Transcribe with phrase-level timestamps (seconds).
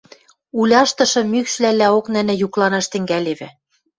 [0.59, 3.47] Уляштышы мӱкшвлӓлӓок нӹнӹ юкланаш тӹнгӓлевӹ: